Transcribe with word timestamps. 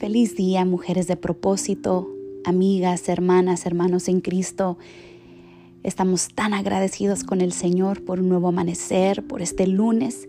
Feliz 0.00 0.34
día, 0.34 0.64
mujeres 0.64 1.08
de 1.08 1.16
propósito, 1.16 2.08
amigas, 2.46 3.06
hermanas, 3.10 3.66
hermanos 3.66 4.08
en 4.08 4.22
Cristo. 4.22 4.78
Estamos 5.82 6.28
tan 6.34 6.54
agradecidos 6.54 7.22
con 7.22 7.42
el 7.42 7.52
Señor 7.52 8.02
por 8.02 8.18
un 8.18 8.30
nuevo 8.30 8.48
amanecer, 8.48 9.22
por 9.26 9.42
este 9.42 9.66
lunes 9.66 10.26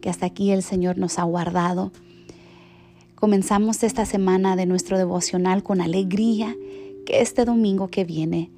que 0.00 0.10
hasta 0.10 0.26
aquí 0.26 0.52
el 0.52 0.62
Señor 0.62 0.96
nos 0.96 1.18
ha 1.18 1.24
guardado. 1.24 1.90
Comenzamos 3.16 3.82
esta 3.82 4.04
semana 4.04 4.54
de 4.54 4.66
nuestro 4.66 4.96
devocional 4.96 5.64
con 5.64 5.80
alegría 5.80 6.54
que 7.04 7.20
este 7.20 7.44
domingo 7.44 7.88
que 7.88 8.04
viene 8.04 8.52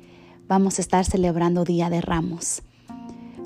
vamos 0.48 0.78
a 0.78 0.82
estar 0.82 1.06
celebrando 1.06 1.64
Día 1.64 1.88
de 1.88 2.02
Ramos. 2.02 2.60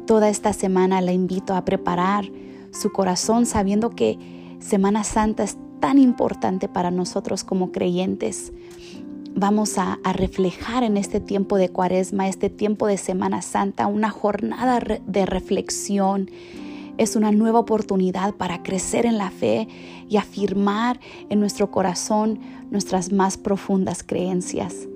Toda 0.09 0.29
esta 0.29 0.53
semana 0.53 1.01
la 1.01 1.13
invito 1.13 1.55
a 1.55 1.65
preparar 1.65 2.29
su 2.73 2.91
corazón 2.91 3.47
sabiendo 3.47 3.91
que 3.91 4.19
Semana 4.59 5.05
Santa 5.05 5.45
es 5.45 5.57
tan 5.87 5.99
importante 5.99 6.67
para 6.67 6.91
nosotros 6.91 7.45
como 7.45 7.71
creyentes. 7.71 8.53
Vamos 9.37 9.79
a, 9.79 10.01
reflejar 10.15 10.83
en 10.83 10.97
este 10.97 11.21
tiempo 11.21 11.59
de 11.59 11.69
cuaresma, 11.69 12.27
este 12.27 12.51
tiempo 12.51 12.89
de 12.89 12.97
Semana 12.97 13.41
Santa, 13.41 13.87
una 13.87 14.11
jornada 14.11 14.81
de 14.81 15.27
reflexión. 15.27 16.29
Es 16.99 17.15
una 17.15 17.31
nueva 17.31 17.61
oportunidad 17.61 18.35
para 18.35 18.65
crecer 18.65 19.07
en 19.07 19.17
la 19.17 19.31
fe 19.31 19.69
y 20.09 20.17
afirmar 20.17 20.99
en 21.29 21.39
nuestro 21.39 21.71
corazón 21.71 22.41
nuestras 22.73 23.13
más 23.13 23.37
profundas 23.37 24.03
creencias. 24.03 24.89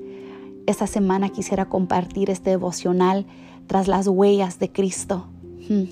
Esta 0.67 0.89
semana 0.89 1.29
quisiera 1.29 1.69
compartir 1.69 2.31
este 2.31 2.51
devocional 2.51 3.27
tras 3.69 3.87
las 3.87 4.09
huellas 4.09 4.59
de 4.59 4.73
Cristo. 4.73 5.29
Hmm. 5.69 5.85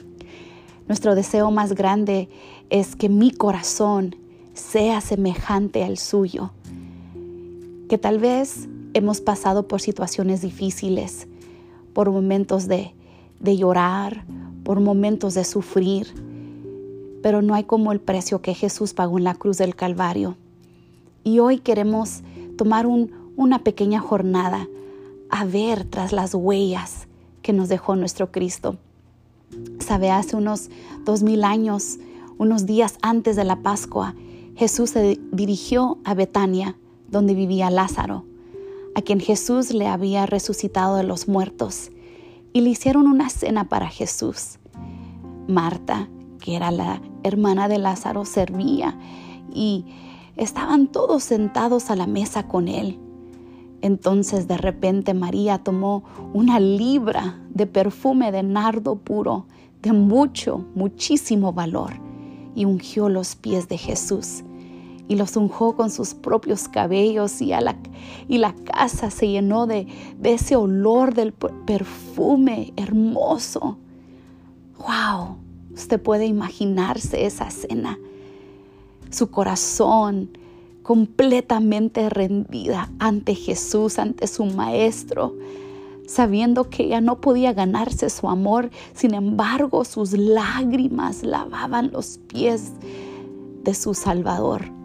Nuestro 0.89 1.15
deseo 1.15 1.53
más 1.53 1.75
grande 1.75 2.29
es 2.69 2.97
que 2.97 3.09
mi 3.09 3.31
corazón 3.31 4.17
sea 4.59 5.01
semejante 5.01 5.85
al 5.85 5.99
suyo. 5.99 6.51
Que 7.89 7.99
tal 7.99 8.19
vez 8.19 8.69
hemos 8.95 9.21
pasado 9.21 9.67
por 9.67 9.81
situaciones 9.81 10.43
difíciles, 10.43 11.27
por 11.93 12.11
momentos 12.11 12.69
de, 12.69 12.95
de 13.41 13.57
llorar, 13.57 14.25
por 14.65 14.81
momentos 14.81 15.35
de 15.35 15.45
sufrir, 15.45 16.13
pero 17.23 17.43
no 17.43 17.55
hay 17.55 17.65
como 17.65 17.93
el 17.93 18.01
precio 18.01 18.43
que 18.43 18.55
Jesús 18.55 18.95
pagó 18.95 19.19
en 19.19 19.25
la 19.25 19.35
cruz 19.35 19.59
del 19.59 19.75
Calvario. 19.75 20.37
Y 21.25 21.39
hoy 21.41 21.59
queremos 21.59 22.23
tomar 22.57 22.87
un, 22.87 23.13
una 23.37 23.61
pequeña 23.61 24.01
jornada 24.01 24.69
a 25.31 25.45
ver 25.45 25.85
tras 25.85 26.13
las 26.13 26.35
huellas 26.35 27.07
que 27.43 27.53
nos 27.53 27.69
dejó 27.69 27.97
nuestro 27.97 28.31
Cristo. 28.31 28.77
Sabe, 29.79 30.11
hace 30.11 30.37
unos 30.37 30.71
dos 31.05 31.23
mil 31.23 31.45
años, 31.45 31.99
unos 32.37 32.67
días 32.67 32.99
antes 33.03 33.37
de 33.37 33.45
la 33.45 33.57
Pascua, 33.63 34.15
Jesús 34.59 34.91
se 34.91 35.21
dirigió 35.31 35.99
a 36.03 36.15
Betania, 36.15 36.77
donde 37.07 37.37
vivía 37.37 37.71
Lázaro, 37.71 38.25
a 38.97 39.03
quien 39.03 39.21
Jesús 39.21 39.73
le 39.73 39.87
había 39.87 40.27
resucitado 40.27 40.97
de 40.97 41.05
los 41.05 41.29
muertos, 41.29 41.93
y 42.53 42.63
le 42.63 42.71
hicieron 42.71 43.07
una 43.07 43.29
cena 43.29 43.69
para 43.69 43.87
Jesús. 43.87 44.59
Marta, 45.47 46.09
que 46.41 46.57
era 46.57 46.73
la 46.73 47.01
hermana 47.23 47.69
de 47.69 47.79
Lázaro, 47.79 48.25
servía 48.25 48.99
y 49.55 49.85
estaban 50.37 50.89
todos 50.89 51.23
sentados 51.23 51.89
a 51.89 51.95
la 51.95 52.09
mesa 52.09 52.49
con 52.49 52.67
él. 52.67 52.99
Entonces 53.81 54.49
de 54.49 54.57
repente 54.57 55.15
María 55.15 55.59
tomó 55.59 56.03
una 56.35 56.59
libra 56.59 57.41
de 57.51 57.69
perfume 57.69 58.33
de 58.33 58.43
nardo 58.43 58.97
puro, 58.97 59.47
de 59.83 59.93
mucho, 59.93 60.65
muchísimo 60.75 61.53
valor, 61.53 61.93
y 62.57 62.65
ungió 62.65 63.09
los 63.09 63.37
pies 63.37 63.69
de 63.69 63.79
Jesús 63.79 64.43
y 65.09 65.17
los 65.17 65.37
unjó 65.37 65.75
con 65.75 65.91
sus 65.91 66.15
propios 66.15 66.69
cabellos 66.69 67.41
y, 67.41 67.47
la, 67.47 67.77
y 68.29 68.39
la 68.39 68.55
casa 68.55 69.11
se 69.11 69.27
llenó 69.29 69.67
de, 69.67 69.87
de 70.19 70.35
ese 70.35 70.55
olor 70.55 71.15
del 71.15 71.33
perfume 71.33 72.75
hermoso. 72.77 73.79
¡Wow! 74.79 75.39
Usted 75.73 76.01
puede 76.01 76.27
imaginarse 76.27 77.25
esa 77.25 77.51
cena. 77.51 77.99
Su 79.11 79.31
corazón 79.31 80.29
completamente 80.83 82.11
rendida 82.11 82.91
ante 82.99 83.35
Jesús, 83.35 83.99
ante 83.99 84.27
su 84.27 84.45
Maestro, 84.45 85.35
sabiendo 86.07 86.69
que 86.69 86.85
ella 86.85 87.01
no 87.01 87.21
podía 87.21 87.55
ganarse 87.55 88.11
su 88.11 88.29
amor, 88.29 88.71
sin 88.95 89.15
embargo 89.15 89.85
sus 89.85 90.13
lágrimas 90.13 91.23
lavaban 91.23 91.91
los 91.93 92.19
pies 92.29 92.73
de 93.63 93.75
su 93.75 93.95
Salvador 93.95 94.78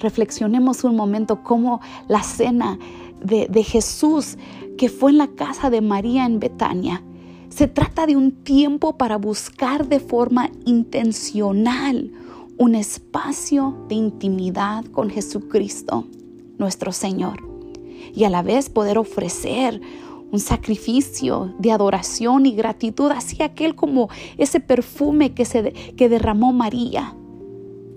reflexionemos 0.00 0.84
un 0.84 0.96
momento 0.96 1.42
cómo 1.42 1.80
la 2.08 2.22
cena 2.22 2.78
de, 3.22 3.46
de, 3.48 3.62
Jesús 3.62 4.36
que 4.76 4.88
fue 4.88 5.10
en 5.10 5.18
la 5.18 5.28
casa 5.28 5.70
de 5.70 5.80
María 5.80 6.24
en 6.24 6.40
Betania. 6.40 7.02
Se 7.50 7.68
trata 7.68 8.06
de 8.06 8.16
un 8.16 8.32
tiempo 8.32 8.96
para 8.96 9.16
buscar 9.16 9.88
de 9.88 10.00
forma 10.00 10.50
intencional 10.64 12.10
un 12.56 12.74
espacio 12.74 13.76
de 13.88 13.94
intimidad 13.94 14.84
con 14.86 15.10
Jesucristo, 15.10 16.06
nuestro 16.58 16.92
Señor, 16.92 17.42
y 18.14 18.24
a 18.24 18.30
la 18.30 18.42
vez 18.42 18.68
poder 18.68 18.98
ofrecer 18.98 19.80
un 20.30 20.38
sacrificio 20.38 21.54
de 21.58 21.72
adoración 21.72 22.46
y 22.46 22.54
gratitud 22.54 23.10
hacia 23.10 23.46
aquel 23.46 23.74
como 23.74 24.08
ese 24.38 24.60
perfume 24.60 25.32
que, 25.32 25.44
se, 25.44 25.72
que 25.72 26.08
derramó 26.08 26.52
María 26.52 27.14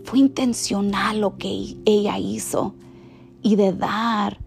fue 0.04 0.20
intencional 0.20 1.22
lo 1.22 1.38
que 1.38 1.78
ella 1.86 2.18
hizo 2.20 2.74
y 3.42 3.56
de 3.56 3.74
dar 3.74 4.38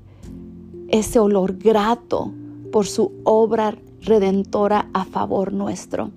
ese 0.88 1.18
olor 1.18 1.56
grato 1.56 2.32
por 2.72 2.86
su 2.86 3.12
obra 3.24 3.76
redentora 4.02 4.88
a 4.92 5.04
favor 5.04 5.52
nuestro. 5.52 6.10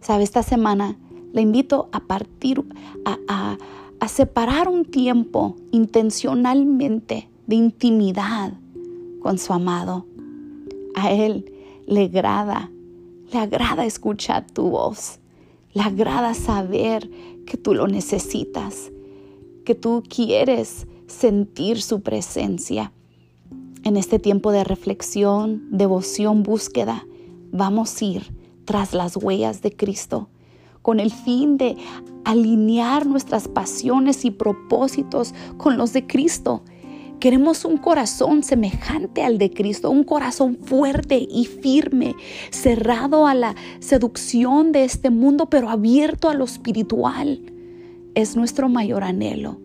Sabe, 0.00 0.24
esta 0.24 0.42
semana 0.42 0.96
le 1.32 1.40
invito 1.40 1.88
a 1.92 2.00
partir, 2.00 2.62
a, 3.04 3.56
a 4.00 4.08
separar 4.08 4.68
un 4.68 4.84
tiempo 4.84 5.56
intencionalmente 5.70 7.28
de 7.46 7.56
intimidad 7.56 8.52
con 9.20 9.38
su 9.38 9.52
amado. 9.52 10.06
A 10.94 11.10
Él 11.10 11.50
le 11.86 12.04
agrada, 12.04 12.70
le 13.32 13.38
agrada 13.38 13.84
escuchar 13.84 14.46
tu 14.46 14.70
voz, 14.70 15.18
le 15.72 15.82
agrada 15.82 16.34
saber 16.34 17.10
que 17.46 17.56
tú 17.56 17.74
lo 17.74 17.86
necesitas, 17.86 18.90
que 19.64 19.74
tú 19.74 20.02
quieres 20.08 20.86
sentir 21.06 21.80
su 21.80 22.00
presencia. 22.00 22.92
En 23.82 23.96
este 23.96 24.18
tiempo 24.18 24.50
de 24.50 24.64
reflexión, 24.64 25.68
devoción, 25.70 26.42
búsqueda, 26.42 27.06
vamos 27.52 28.00
a 28.00 28.04
ir 28.04 28.34
tras 28.64 28.94
las 28.94 29.16
huellas 29.16 29.62
de 29.62 29.76
Cristo 29.76 30.28
con 30.84 31.00
el 31.00 31.10
fin 31.10 31.56
de 31.56 31.78
alinear 32.26 33.06
nuestras 33.06 33.48
pasiones 33.48 34.26
y 34.26 34.30
propósitos 34.30 35.32
con 35.56 35.78
los 35.78 35.94
de 35.94 36.06
Cristo. 36.06 36.62
Queremos 37.24 37.64
un 37.64 37.78
corazón 37.78 38.42
semejante 38.42 39.22
al 39.22 39.38
de 39.38 39.48
Cristo, 39.48 39.90
un 39.90 40.04
corazón 40.04 40.58
fuerte 40.62 41.26
y 41.26 41.46
firme, 41.46 42.14
cerrado 42.50 43.26
a 43.26 43.32
la 43.32 43.54
seducción 43.78 44.72
de 44.72 44.84
este 44.84 45.08
mundo, 45.08 45.46
pero 45.46 45.70
abierto 45.70 46.28
a 46.28 46.34
lo 46.34 46.44
espiritual. 46.44 47.40
Es 48.14 48.36
nuestro 48.36 48.68
mayor 48.68 49.04
anhelo 49.04 49.58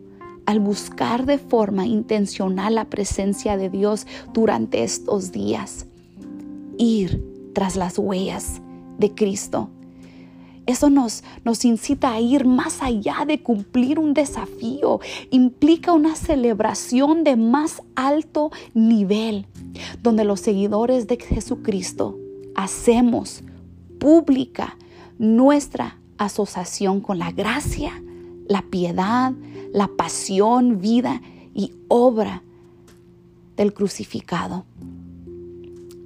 al 0.45 0.61
buscar 0.61 1.25
de 1.25 1.37
forma 1.37 1.85
intencional 1.85 2.75
la 2.75 2.85
presencia 2.85 3.57
de 3.57 3.69
Dios 3.69 4.07
durante 4.33 4.83
estos 4.83 5.33
días. 5.33 5.85
Ir 6.77 7.21
tras 7.51 7.75
las 7.75 7.99
huellas 7.99 8.61
de 8.99 9.13
Cristo 9.13 9.69
eso 10.69 10.91
nos, 10.91 11.23
nos 11.43 11.65
incita 11.65 12.11
a 12.11 12.21
ir 12.21 12.45
más 12.45 12.83
allá 12.83 13.25
de 13.25 13.41
cumplir 13.41 13.97
un 13.97 14.13
desafío. 14.13 14.99
Implica 15.31 15.93
una 15.93 16.15
celebración 16.15 17.23
de 17.23 17.35
más 17.35 17.81
alto 17.95 18.51
nivel, 18.75 19.47
donde 20.03 20.25
los 20.25 20.41
seguidores 20.41 21.07
de 21.07 21.17
Jesucristo 21.17 22.17
hacemos 22.53 23.41
pública 23.99 24.77
nuestra 25.17 25.97
asociación 26.19 27.01
con 27.01 27.17
la 27.17 27.31
gracia, 27.31 28.01
la 28.47 28.61
piedad, 28.61 29.33
la 29.73 29.87
pasión, 29.87 30.79
vida 30.79 31.23
y 31.55 31.73
obra 31.87 32.43
del 33.57 33.73
crucificado. 33.73 34.65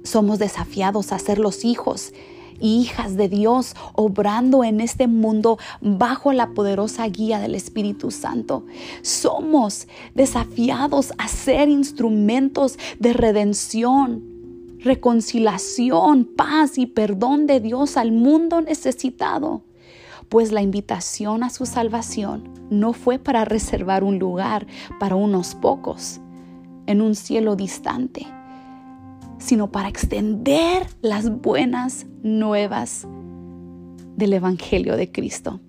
Somos 0.04 0.38
desafiados 0.38 1.12
a 1.12 1.18
ser 1.18 1.38
los 1.38 1.66
hijos 1.66 2.14
hijas 2.60 3.16
de 3.16 3.28
Dios, 3.28 3.74
obrando 3.94 4.64
en 4.64 4.80
este 4.80 5.06
mundo 5.06 5.58
bajo 5.80 6.32
la 6.32 6.50
poderosa 6.50 7.06
guía 7.08 7.38
del 7.38 7.54
Espíritu 7.54 8.10
Santo. 8.10 8.64
Somos 9.02 9.88
desafiados 10.14 11.12
a 11.18 11.28
ser 11.28 11.68
instrumentos 11.68 12.78
de 12.98 13.12
redención, 13.12 14.22
reconciliación, 14.80 16.24
paz 16.24 16.78
y 16.78 16.86
perdón 16.86 17.46
de 17.46 17.60
Dios 17.60 17.96
al 17.96 18.12
mundo 18.12 18.60
necesitado. 18.60 19.62
pues 20.28 20.52
la 20.52 20.62
invitación 20.62 21.44
a 21.44 21.50
su 21.50 21.64
salvación 21.66 22.48
no 22.70 22.92
fue 22.92 23.18
para 23.18 23.44
reservar 23.44 24.02
un 24.02 24.18
lugar 24.18 24.66
para 24.98 25.14
unos 25.14 25.54
pocos 25.54 26.20
en 26.86 27.00
un 27.00 27.14
cielo 27.14 27.56
distante, 27.56 28.26
sino 29.44 29.70
para 29.70 29.88
extender 29.88 30.86
las 31.02 31.30
buenas 31.30 32.06
nuevas 32.22 33.06
del 34.16 34.32
Evangelio 34.32 34.96
de 34.96 35.12
Cristo. 35.12 35.60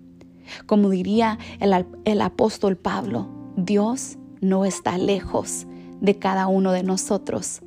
Como 0.65 0.89
diría 0.89 1.37
el, 1.59 2.21
apóstol 2.21 2.77
Pablo, 2.77 3.27
Dios 3.57 4.17
no 4.39 4.63
está 4.63 4.97
lejos 4.97 5.67
de 5.99 6.17
cada 6.17 6.47
uno 6.47 6.71
de 6.71 6.83
nosotros, 6.83 7.61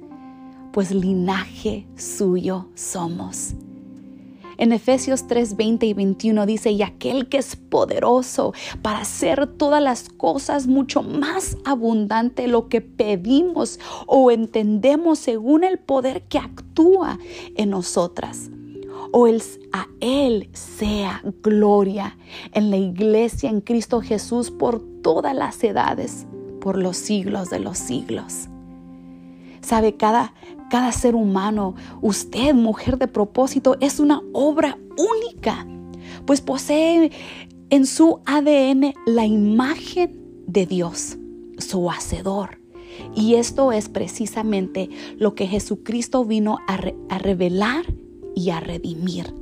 pues 0.72 0.92
linaje 0.92 1.86
suyo 1.96 2.70
somos. 2.74 3.54
En 4.58 4.72
Efesios 4.72 5.28
3, 5.28 5.56
20 5.56 5.86
y 5.86 5.94
21 5.94 6.44
dice, 6.44 6.72
y 6.72 6.82
aquel 6.82 7.28
que 7.28 7.38
es 7.38 7.54
poderoso 7.54 8.52
para 8.82 8.98
hacer 8.98 9.46
todas 9.46 9.80
las 9.80 10.08
cosas 10.08 10.66
mucho 10.66 11.02
más 11.02 11.56
abundante 11.64 12.48
lo 12.48 12.68
que 12.68 12.80
pedimos 12.80 13.78
o 14.06 14.32
entendemos 14.32 15.20
según 15.20 15.62
el 15.62 15.78
poder 15.78 16.22
que 16.24 16.38
actúa 16.38 17.20
en 17.54 17.70
nosotras. 17.70 18.50
O 19.12 19.28
el, 19.28 19.42
a 19.72 19.86
Él 20.00 20.50
sea 20.52 21.22
gloria 21.42 22.18
en 22.52 22.70
la 22.70 22.76
iglesia 22.76 23.48
en 23.48 23.60
Cristo 23.60 24.02
Jesús 24.02 24.50
por 24.50 24.82
todas 25.02 25.36
las 25.36 25.62
edades, 25.62 26.26
por 26.60 26.76
los 26.76 26.96
siglos 26.96 27.48
de 27.48 27.60
los 27.60 27.78
siglos. 27.78 28.48
Sabe, 29.60 29.96
cada, 29.96 30.34
cada 30.68 30.92
ser 30.92 31.14
humano, 31.14 31.74
usted, 32.00 32.54
mujer 32.54 32.98
de 32.98 33.08
propósito, 33.08 33.76
es 33.80 34.00
una 34.00 34.22
obra 34.32 34.78
única, 34.96 35.66
pues 36.26 36.40
posee 36.40 37.10
en 37.70 37.86
su 37.86 38.20
ADN 38.26 38.94
la 39.06 39.26
imagen 39.26 40.18
de 40.46 40.66
Dios, 40.66 41.18
su 41.58 41.90
hacedor. 41.90 42.58
Y 43.14 43.34
esto 43.34 43.72
es 43.72 43.88
precisamente 43.88 44.88
lo 45.18 45.34
que 45.34 45.46
Jesucristo 45.46 46.24
vino 46.24 46.58
a, 46.66 47.18
revelar 47.18 47.84
y 48.34 48.50
a 48.50 48.60
redimir. 48.60 49.34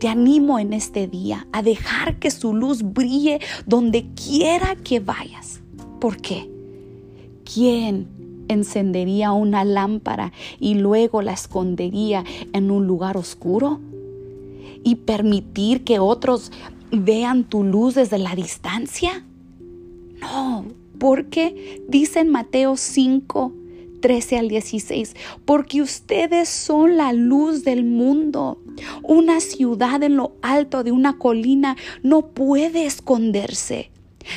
Te 0.00 0.08
animo 0.08 0.58
en 0.58 0.72
este 0.72 1.06
día 1.06 1.46
a 1.52 1.62
dejar 1.62 2.18
que 2.18 2.30
su 2.30 2.54
luz 2.54 2.82
brille 2.82 3.40
donde 3.66 4.06
quiera 4.14 4.76
que 4.76 5.00
vayas. 5.00 5.60
¿Por 6.00 6.16
qué? 6.16 6.50
¿Quién 7.44 8.08
encendería 8.48 9.32
una 9.32 9.64
lámpara 9.64 10.32
y 10.60 10.74
luego 10.74 11.22
la 11.22 11.32
escondería 11.32 12.24
en 12.52 12.70
un 12.70 12.86
lugar 12.86 13.16
oscuro? 13.16 13.80
¿Y 14.82 14.96
permitir 14.96 15.84
que 15.84 15.98
otros 15.98 16.52
vean 16.90 17.44
tu 17.44 17.64
luz 17.64 17.94
desde 17.94 18.18
la 18.18 18.34
distancia? 18.34 19.24
No, 20.20 20.64
porque 20.98 21.82
dice 21.88 22.20
en 22.20 22.30
Mateo 22.30 22.76
5, 22.76 23.52
13 24.00 24.38
al 24.38 24.48
16, 24.48 25.14
porque 25.44 25.80
ustedes 25.80 26.48
son 26.48 26.96
la 26.96 27.12
luz 27.12 27.64
del 27.64 27.84
mundo. 27.84 28.58
Una 29.02 29.40
ciudad 29.40 30.02
en 30.02 30.16
lo 30.16 30.32
alto 30.42 30.84
de 30.84 30.92
una 30.92 31.18
colina 31.18 31.76
no 32.02 32.26
puede 32.26 32.84
esconderse 32.84 33.90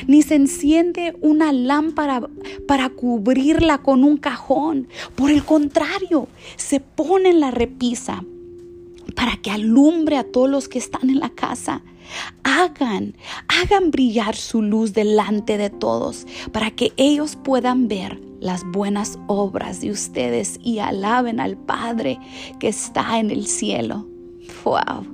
ni 0.07 0.21
se 0.21 0.35
enciende 0.35 1.15
una 1.21 1.51
lámpara 1.51 2.27
para 2.67 2.89
cubrirla 2.89 3.79
con 3.79 4.03
un 4.03 4.17
cajón. 4.17 4.87
Por 5.15 5.31
el 5.31 5.43
contrario, 5.43 6.27
se 6.55 6.79
pone 6.79 7.29
en 7.29 7.39
la 7.39 7.51
repisa 7.51 8.23
para 9.15 9.37
que 9.37 9.51
alumbre 9.51 10.17
a 10.17 10.23
todos 10.23 10.49
los 10.49 10.67
que 10.67 10.79
están 10.79 11.09
en 11.09 11.19
la 11.19 11.29
casa. 11.29 11.81
Hagan, 12.43 13.15
hagan 13.47 13.91
brillar 13.91 14.35
su 14.35 14.61
luz 14.61 14.93
delante 14.93 15.57
de 15.57 15.69
todos 15.69 16.25
para 16.51 16.71
que 16.71 16.93
ellos 16.95 17.35
puedan 17.35 17.87
ver 17.87 18.21
las 18.39 18.63
buenas 18.63 19.17
obras 19.27 19.81
de 19.81 19.91
ustedes 19.91 20.59
y 20.63 20.79
alaben 20.79 21.39
al 21.39 21.57
Padre 21.57 22.19
que 22.59 22.67
está 22.67 23.19
en 23.19 23.31
el 23.31 23.47
cielo. 23.47 24.07
¡Wow! 24.63 25.05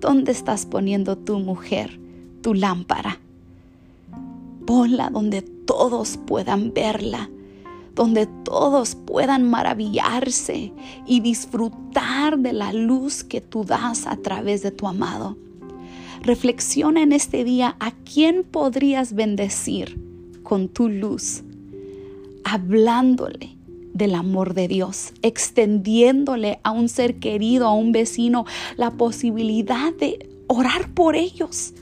¿Dónde 0.00 0.32
estás 0.32 0.66
poniendo 0.66 1.16
tu 1.16 1.38
mujer, 1.38 1.98
tu 2.42 2.54
lámpara? 2.54 3.20
Ponla 4.66 5.10
donde 5.10 5.42
todos 5.42 6.18
puedan 6.26 6.72
verla, 6.72 7.30
donde 7.94 8.26
todos 8.26 8.94
puedan 8.94 9.48
maravillarse 9.48 10.72
y 11.06 11.20
disfrutar 11.20 12.38
de 12.38 12.52
la 12.52 12.72
luz 12.72 13.24
que 13.24 13.40
tú 13.40 13.64
das 13.64 14.06
a 14.06 14.16
través 14.16 14.62
de 14.62 14.70
tu 14.70 14.86
amado. 14.86 15.36
Reflexiona 16.22 17.02
en 17.02 17.12
este 17.12 17.44
día 17.44 17.76
a 17.80 17.92
quién 17.92 18.44
podrías 18.44 19.12
bendecir 19.12 20.00
con 20.42 20.68
tu 20.68 20.88
luz, 20.88 21.42
hablándole 22.44 23.56
del 23.92 24.14
amor 24.14 24.54
de 24.54 24.68
Dios, 24.68 25.12
extendiéndole 25.22 26.58
a 26.62 26.72
un 26.72 26.88
ser 26.88 27.18
querido, 27.18 27.66
a 27.66 27.74
un 27.74 27.92
vecino, 27.92 28.44
la 28.76 28.90
posibilidad 28.90 29.92
de 29.94 30.28
orar 30.46 30.88
por 30.94 31.14
ellos. 31.14 31.74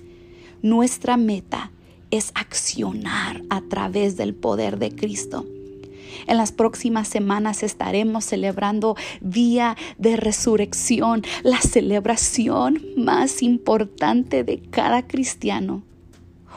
Nuestra 0.60 1.16
meta 1.16 1.70
es 2.12 2.30
accionar 2.36 3.42
a 3.50 3.62
través 3.62 4.16
del 4.16 4.34
poder 4.34 4.78
de 4.78 4.94
Cristo. 4.94 5.44
En 6.26 6.36
las 6.36 6.52
próximas 6.52 7.08
semanas 7.08 7.62
estaremos 7.62 8.24
celebrando 8.24 8.96
Día 9.20 9.76
de 9.98 10.16
Resurrección, 10.16 11.22
la 11.42 11.60
celebración 11.60 12.80
más 12.96 13.42
importante 13.42 14.44
de 14.44 14.60
cada 14.60 15.06
cristiano. 15.08 15.82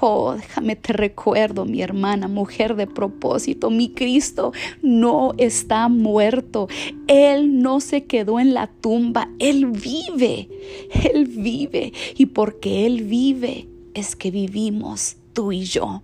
Oh, 0.01 0.33
déjame 0.33 0.75
te 0.75 0.91
recuerdo, 0.91 1.63
mi 1.63 1.81
hermana, 1.81 2.27
mujer 2.27 2.75
de 2.75 2.85
propósito, 2.85 3.69
mi 3.69 3.89
Cristo 3.89 4.51
no 4.81 5.33
está 5.37 5.87
muerto. 5.87 6.67
Él 7.07 7.61
no 7.61 7.79
se 7.79 8.03
quedó 8.03 8.41
en 8.41 8.53
la 8.53 8.67
tumba, 8.67 9.29
Él 9.39 9.67
vive, 9.67 10.49
Él 10.91 11.27
vive. 11.27 11.93
Y 12.17 12.25
porque 12.25 12.85
Él 12.85 13.03
vive 13.03 13.69
es 13.93 14.17
que 14.17 14.31
vivimos 14.31 15.15
tú 15.35 15.51
y 15.51 15.65
yo. 15.65 16.01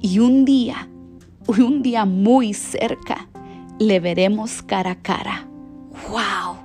Y 0.00 0.20
un 0.20 0.44
día, 0.44 0.88
un 1.48 1.82
día 1.82 2.04
muy 2.04 2.54
cerca, 2.54 3.28
le 3.80 3.98
veremos 3.98 4.62
cara 4.62 4.92
a 4.92 5.02
cara. 5.02 5.48
¡Wow! 6.08 6.56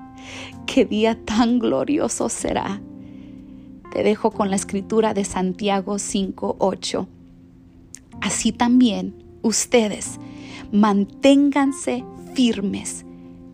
¡Qué 0.68 0.86
día 0.86 1.18
tan 1.26 1.58
glorioso 1.58 2.30
será! 2.30 2.80
Te 3.92 4.04
dejo 4.04 4.30
con 4.30 4.50
la 4.50 4.58
escritura 4.58 5.14
de 5.16 5.24
Santiago 5.24 5.96
5:8. 5.96 7.08
Así 8.22 8.52
también 8.52 9.16
ustedes 9.42 10.20
manténganse 10.72 12.04
firmes 12.34 13.06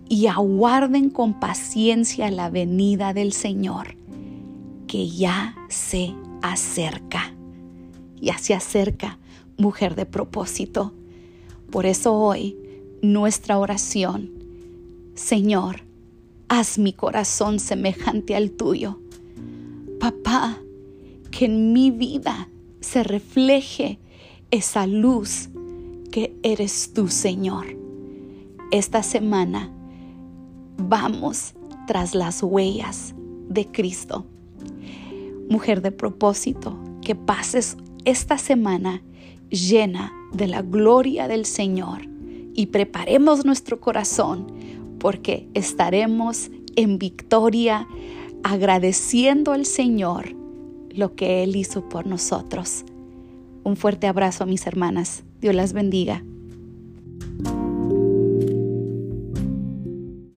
y 0.10 0.28
aguarden 0.28 1.10
con 1.10 1.40
paciencia 1.40 2.32
la 2.32 2.50
venida 2.50 3.14
del 3.14 3.34
Señor, 3.34 3.96
que 4.88 5.08
ya 5.08 5.56
se 5.70 6.16
acerca 6.42 7.31
ya 8.22 8.38
se 8.38 8.54
acerca, 8.54 9.20
mujer 9.58 9.96
de 9.96 10.06
propósito. 10.06 10.94
Por 11.72 11.86
eso 11.86 12.14
hoy 12.14 12.58
nuestra 13.02 13.58
oración, 13.58 14.32
Señor, 15.16 15.82
haz 16.48 16.78
mi 16.78 16.94
corazón 16.94 17.60
semejante 17.60 18.36
al 18.36 18.52
tuyo. 18.52 19.00
Papá, 20.00 20.58
que 21.32 21.46
en 21.46 21.74
mi 21.74 21.92
vida 21.92 22.50
se 22.80 23.04
refleje 23.04 24.00
esa 24.52 24.86
luz 24.86 25.50
que 26.12 26.36
eres 26.44 26.92
tú, 26.94 27.08
Señor. 27.08 27.78
Esta 28.72 29.02
semana 29.02 29.72
vamos 30.78 31.54
tras 31.88 32.14
las 32.14 32.44
huellas 32.44 33.16
de 33.50 33.66
Cristo. 33.68 34.26
Mujer 35.50 35.82
de 35.82 35.92
propósito, 35.92 36.78
que 37.02 37.16
pases 37.16 37.78
esta 38.06 38.38
semana 38.38 39.02
llena 39.50 40.14
de 40.34 40.48
la 40.48 40.62
gloria 40.62 41.28
del 41.28 41.46
Señor 41.46 42.02
y 42.54 42.68
preparemos 42.68 43.46
nuestro 43.46 43.80
corazón 43.80 44.48
porque 45.00 45.48
estaremos 45.54 46.50
en 46.76 46.98
victoria 46.98 47.88
agradeciendo 48.44 49.52
al 49.52 49.66
Señor 49.66 50.36
lo 50.90 51.16
que 51.16 51.44
Él 51.44 51.56
hizo 51.56 51.88
por 51.90 52.08
nosotros. 52.08 52.86
Un 53.64 53.78
fuerte 53.78 54.08
abrazo 54.08 54.44
a 54.44 54.48
mis 54.48 54.66
hermanas. 54.68 55.24
Dios 55.40 55.56
las 55.56 55.74
bendiga. 55.74 56.24